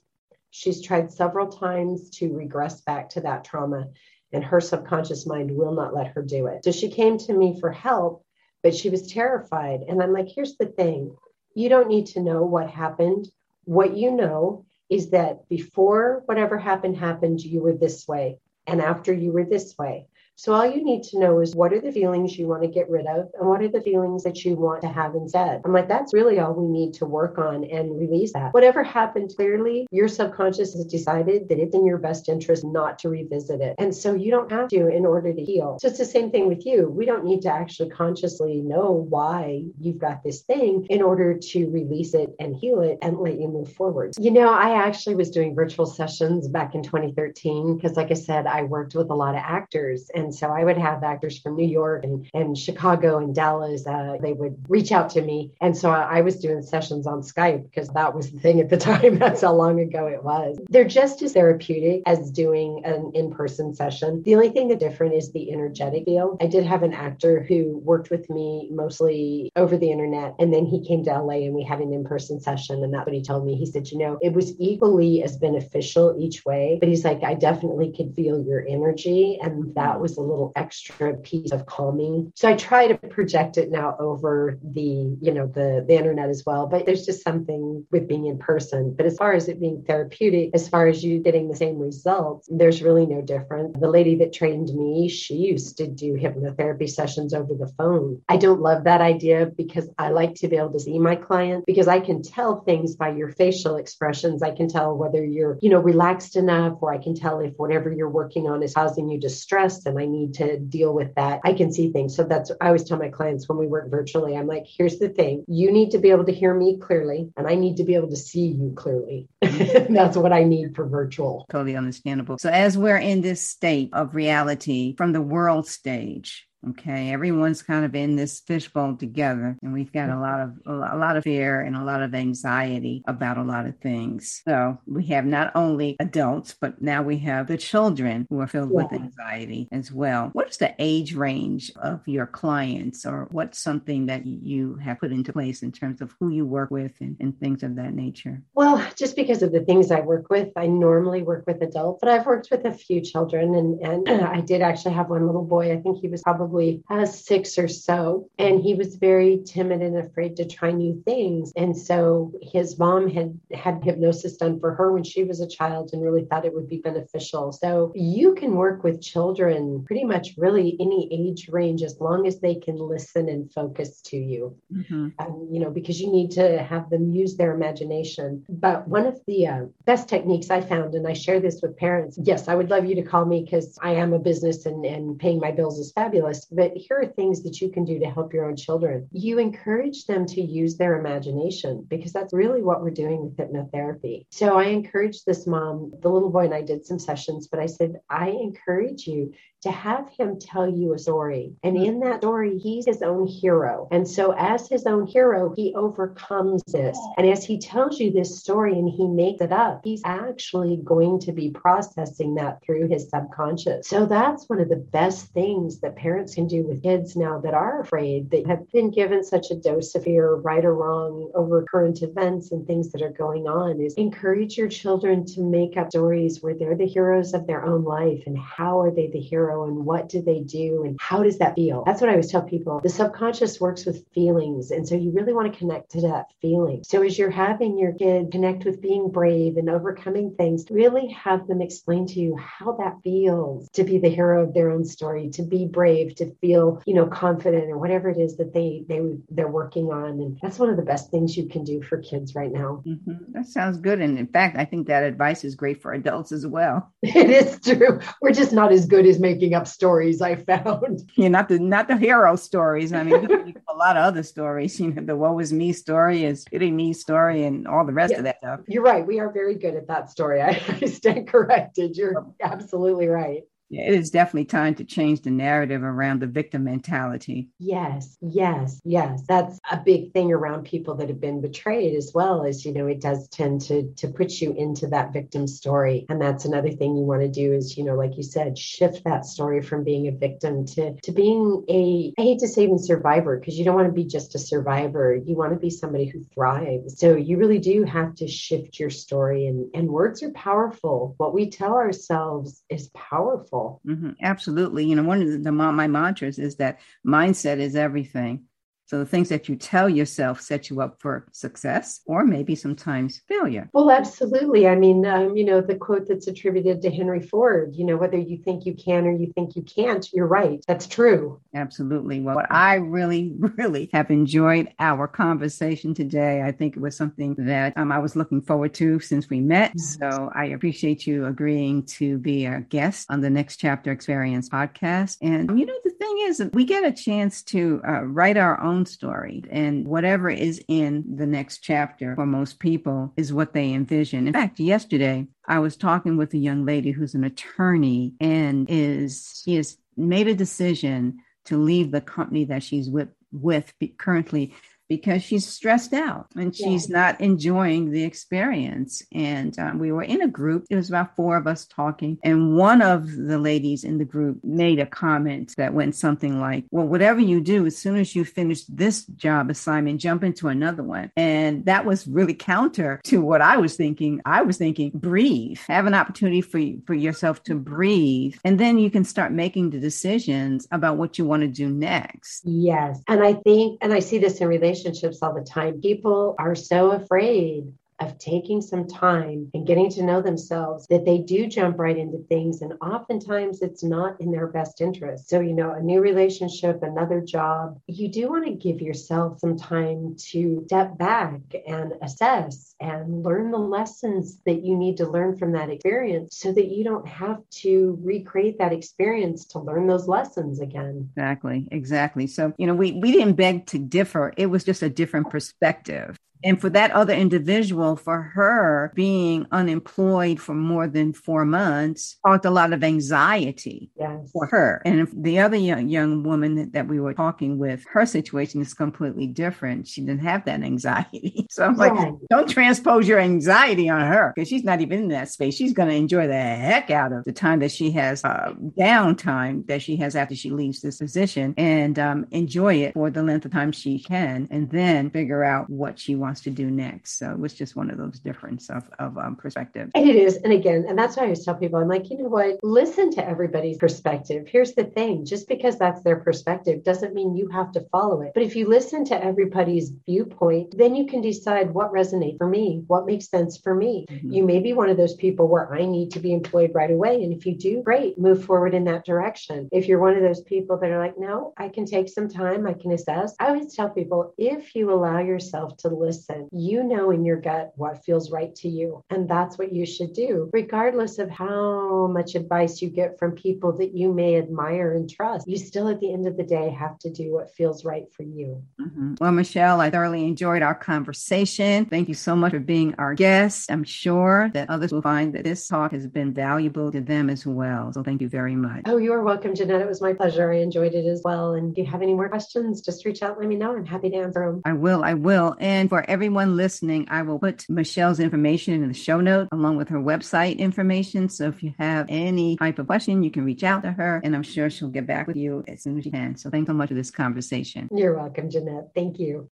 [0.55, 3.89] She's tried several times to regress back to that trauma,
[4.31, 6.63] and her subconscious mind will not let her do it.
[6.63, 8.23] So she came to me for help,
[8.61, 9.81] but she was terrified.
[9.87, 11.17] And I'm like, here's the thing
[11.55, 13.27] you don't need to know what happened.
[13.63, 18.37] What you know is that before whatever happened happened, you were this way.
[18.67, 20.05] And after you were this way.
[20.43, 22.89] So all you need to know is what are the feelings you want to get
[22.89, 25.61] rid of and what are the feelings that you want to have instead.
[25.63, 28.53] I'm like, that's really all we need to work on and release that.
[28.53, 33.07] Whatever happened, clearly your subconscious has decided that it's in your best interest not to
[33.07, 33.75] revisit it.
[33.77, 35.77] And so you don't have to in order to heal.
[35.79, 36.89] So it's the same thing with you.
[36.89, 41.69] We don't need to actually consciously know why you've got this thing in order to
[41.69, 44.11] release it and heal it and let you move forward.
[44.19, 48.45] You know, I actually was doing virtual sessions back in 2013 because, like I said,
[48.45, 51.55] I worked with a lot of actors and and so I would have actors from
[51.55, 53.85] New York and, and Chicago and Dallas.
[53.85, 55.51] Uh, they would reach out to me.
[55.61, 58.69] And so I, I was doing sessions on Skype because that was the thing at
[58.69, 59.19] the time.
[59.19, 60.57] That's how long ago it was.
[60.69, 64.23] They're just as therapeutic as doing an in person session.
[64.23, 66.35] The only thing that's different is the energetic feel.
[66.41, 70.33] I did have an actor who worked with me mostly over the internet.
[70.39, 72.83] And then he came to LA and we had an in person session.
[72.83, 73.55] And that's what he told me.
[73.55, 76.77] He said, you know, it was equally as beneficial each way.
[76.79, 79.37] But he's like, I definitely could feel your energy.
[79.39, 82.31] And that was a little extra piece of calming.
[82.35, 86.43] So I try to project it now over the, you know, the, the internet as
[86.45, 86.67] well.
[86.67, 88.93] But there's just something with being in person.
[88.95, 92.47] But as far as it being therapeutic, as far as you getting the same results,
[92.51, 93.77] there's really no difference.
[93.79, 98.21] The lady that trained me, she used to do hypnotherapy sessions over the phone.
[98.29, 101.65] I don't love that idea because I like to be able to see my client
[101.65, 104.43] because I can tell things by your facial expressions.
[104.43, 107.91] I can tell whether you're, you know, relaxed enough, or I can tell if whatever
[107.91, 111.41] you're working on is causing you distress and I need to deal with that.
[111.43, 112.15] I can see things.
[112.15, 115.09] So that's, I always tell my clients when we work virtually, I'm like, here's the
[115.09, 117.95] thing you need to be able to hear me clearly, and I need to be
[117.95, 119.27] able to see you clearly.
[119.41, 121.45] that's what I need for virtual.
[121.49, 122.37] Totally understandable.
[122.37, 127.83] So, as we're in this state of reality from the world stage, Okay, everyone's kind
[127.83, 131.59] of in this fishbowl together, and we've got a lot of a lot of fear
[131.59, 134.41] and a lot of anxiety about a lot of things.
[134.47, 138.71] So we have not only adults, but now we have the children who are filled
[138.71, 138.83] yeah.
[138.83, 140.29] with anxiety as well.
[140.33, 145.11] What is the age range of your clients, or what's something that you have put
[145.11, 148.41] into place in terms of who you work with and, and things of that nature?
[148.53, 152.09] Well, just because of the things I work with, I normally work with adults, but
[152.09, 155.73] I've worked with a few children, and and I did actually have one little boy.
[155.73, 158.29] I think he was probably probably uh, six or so.
[158.37, 161.51] And he was very timid and afraid to try new things.
[161.55, 165.91] And so his mom had had hypnosis done for her when she was a child
[165.93, 167.51] and really thought it would be beneficial.
[167.51, 172.39] So you can work with children pretty much really any age range as long as
[172.39, 174.55] they can listen and focus to you.
[174.71, 175.09] Mm-hmm.
[175.19, 178.45] Um, you know, because you need to have them use their imagination.
[178.49, 182.19] But one of the uh, best techniques I found, and I share this with parents,
[182.21, 185.17] yes, I would love you to call me because I am a business and, and
[185.17, 188.33] paying my bills is fabulous but here are things that you can do to help
[188.33, 189.07] your own children.
[189.11, 194.25] You encourage them to use their imagination because that's really what we're doing with hypnotherapy.
[194.31, 197.65] So I encouraged this mom, the little boy and I did some sessions, but I
[197.65, 201.53] said, I encourage you to have him tell you a story.
[201.63, 201.85] And mm-hmm.
[201.85, 203.87] in that story, he's his own hero.
[203.91, 206.97] And so, as his own hero, he overcomes this.
[207.17, 211.19] And as he tells you this story and he makes it up, he's actually going
[211.21, 213.87] to be processing that through his subconscious.
[213.87, 217.53] So, that's one of the best things that parents can do with kids now that
[217.53, 221.63] are afraid, that have been given such a dose of fear, right or wrong, over
[221.63, 225.89] current events and things that are going on, is encourage your children to make up
[225.89, 229.19] stories where they're the heroes of their own life and how are they the
[229.61, 231.83] and what do they do and how does that feel?
[231.85, 232.81] That's what I always tell people.
[232.81, 234.71] The subconscious works with feelings.
[234.71, 236.83] And so you really want to connect to that feeling.
[236.83, 241.47] So as you're having your kid connect with being brave and overcoming things, really have
[241.47, 245.29] them explain to you how that feels to be the hero of their own story,
[245.31, 249.01] to be brave, to feel, you know, confident or whatever it is that they they
[249.29, 250.21] they're working on.
[250.21, 252.83] And that's one of the best things you can do for kids right now.
[252.85, 253.33] Mm-hmm.
[253.33, 254.01] That sounds good.
[254.01, 256.91] And in fact, I think that advice is great for adults as well.
[257.15, 257.99] It is true.
[258.21, 261.01] We're just not as good as making up stories, I found.
[261.15, 262.93] you Yeah, not the not the hero stories.
[262.93, 264.79] I mean, a lot of other stories.
[264.79, 268.11] You know, the "woe is me" story is pity me story, and all the rest
[268.11, 268.59] yeah, of that stuff.
[268.67, 269.05] You're right.
[269.05, 270.41] We are very good at that story.
[270.41, 271.97] I, I stand corrected.
[271.97, 273.43] You're um, absolutely right
[273.73, 277.49] it is definitely time to change the narrative around the victim mentality.
[277.59, 279.23] Yes, yes, yes.
[279.27, 282.87] That's a big thing around people that have been betrayed as well as, you know,
[282.87, 286.05] it does tend to to put you into that victim story.
[286.09, 289.03] And that's another thing you want to do is, you know, like you said, shift
[289.05, 292.79] that story from being a victim to to being a I hate to say even
[292.79, 295.15] survivor, because you don't want to be just a survivor.
[295.15, 296.99] You want to be somebody who thrives.
[296.99, 301.15] So you really do have to shift your story and, and words are powerful.
[301.17, 304.11] What we tell ourselves is powerful Mm-hmm.
[304.21, 304.85] Absolutely.
[304.85, 308.45] You know, one of the, the, my mantras is that mindset is everything.
[308.93, 313.23] So the things that you tell yourself set you up for success or maybe sometimes
[313.27, 313.67] failure.
[313.73, 314.67] Well, absolutely.
[314.67, 318.19] I mean, um, you know, the quote that's attributed to Henry Ford, you know, whether
[318.19, 320.63] you think you can or you think you can't, you're right.
[320.67, 321.41] That's true.
[321.55, 322.19] Absolutely.
[322.19, 326.43] Well, I really, really have enjoyed our conversation today.
[326.43, 329.71] I think it was something that um, I was looking forward to since we met.
[329.71, 330.13] Mm-hmm.
[330.13, 335.17] So I appreciate you agreeing to be a guest on the Next Chapter Experience podcast.
[335.23, 338.82] And, you know, the thing is, we get a chance to uh, write our own
[338.85, 339.43] story.
[339.49, 344.27] And whatever is in the next chapter for most people is what they envision.
[344.27, 349.41] In fact, yesterday I was talking with a young lady who's an attorney and is
[349.43, 354.53] she has made a decision to leave the company that she's with with currently
[354.89, 356.97] because she's stressed out and she's yeah.
[356.97, 359.01] not enjoying the experience.
[359.13, 362.17] And um, we were in a group, it was about four of us talking.
[362.23, 366.65] And one of the ladies in the group made a comment that went something like,
[366.71, 370.83] Well, whatever you do, as soon as you finish this job assignment, jump into another
[370.83, 371.11] one.
[371.15, 374.21] And that was really counter to what I was thinking.
[374.25, 378.35] I was thinking, breathe, have an opportunity for, for yourself to breathe.
[378.43, 382.43] And then you can start making the decisions about what you want to do next.
[382.45, 383.01] Yes.
[383.07, 385.79] And I think, and I see this in relationships relationships all the time.
[385.81, 387.71] People are so afraid
[388.03, 392.19] of taking some time and getting to know themselves that they do jump right into
[392.29, 392.61] things.
[392.61, 395.29] And oftentimes it's not in their best interest.
[395.29, 399.57] So, you know, a new relationship, another job, you do want to give yourself some
[399.57, 405.37] time to step back and assess and learn the lessons that you need to learn
[405.37, 410.07] from that experience so that you don't have to recreate that experience to learn those
[410.07, 411.09] lessons again.
[411.15, 412.27] Exactly, exactly.
[412.27, 416.17] So, you know, we, we didn't beg to differ, it was just a different perspective.
[416.43, 422.45] And for that other individual, for her being unemployed for more than four months caused
[422.45, 424.29] a lot of anxiety yes.
[424.31, 424.81] for her.
[424.85, 429.27] And the other young, young woman that we were talking with, her situation is completely
[429.27, 429.87] different.
[429.87, 431.47] She didn't have that anxiety.
[431.53, 431.93] So I'm like,
[432.31, 435.53] don't transpose your anxiety on her because she's not even in that space.
[435.53, 439.67] She's going to enjoy the heck out of the time that she has uh, downtime
[439.67, 443.45] that she has after she leaves this position and um, enjoy it for the length
[443.45, 447.19] of time she can and then figure out what she wants wants to do next.
[447.19, 449.91] So it was just one of those difference of, of um, perspective.
[449.93, 450.37] And it is.
[450.37, 452.57] And again, and that's why I always tell people, I'm like, you know what?
[452.63, 454.47] Listen to everybody's perspective.
[454.47, 458.31] Here's the thing just because that's their perspective doesn't mean you have to follow it.
[458.33, 462.81] But if you listen to everybody's viewpoint, then you can decide what resonates for me,
[462.87, 464.07] what makes sense for me.
[464.09, 464.31] Mm-hmm.
[464.31, 467.23] You may be one of those people where I need to be employed right away.
[467.23, 469.69] And if you do, great, move forward in that direction.
[469.71, 472.65] If you're one of those people that are like, no, I can take some time,
[472.65, 473.35] I can assess.
[473.39, 476.49] I always tell people if you allow yourself to listen, listen.
[476.51, 479.03] You know in your gut what feels right to you.
[479.09, 483.75] And that's what you should do, regardless of how much advice you get from people
[483.77, 485.47] that you may admire and trust.
[485.47, 488.23] You still, at the end of the day, have to do what feels right for
[488.23, 488.61] you.
[488.79, 489.15] Mm-hmm.
[489.19, 491.85] Well, Machelle, I thoroughly enjoyed our conversation.
[491.85, 493.71] Thank you so much for being our guest.
[493.71, 497.45] I'm sure that others will find that this talk has been valuable to them as
[497.45, 497.91] well.
[497.93, 498.83] So thank you very much.
[498.85, 499.81] Oh, you are welcome, Janette.
[499.81, 500.51] It was my pleasure.
[500.51, 501.53] I enjoyed it as well.
[501.53, 503.75] And if you have any more questions, just reach out, let me know.
[503.75, 504.61] I'm happy to answer them.
[504.65, 505.03] I will.
[505.03, 505.55] I will.
[505.59, 509.89] And for everyone listening, I will put Machelle's information in the show notes along with
[509.89, 511.27] her website information.
[511.27, 514.35] So if you have any type of question, you can reach out to her and
[514.35, 516.37] I'm sure she'll get back with you as soon as she can.
[516.37, 517.89] So thanks so much for this conversation.
[517.91, 518.89] You're welcome, Janette.
[518.93, 519.49] Thank you.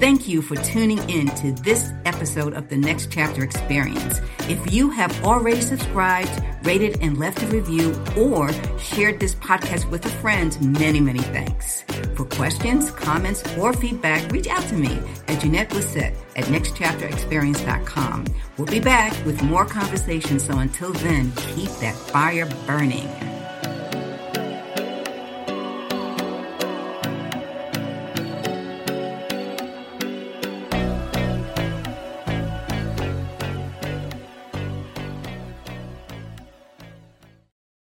[0.00, 4.20] Thank you for tuning in to this episode of the Next Chapter Experience.
[4.40, 10.04] If you have already subscribed, rated, and left a review, or shared this podcast with
[10.04, 11.82] a friend, many, many thanks.
[12.16, 18.26] For questions, comments, or feedback, reach out to me at Janette Blissett at nextchapterexperience.com.
[18.58, 23.08] We'll be back with more conversations, so until then, keep that fire burning.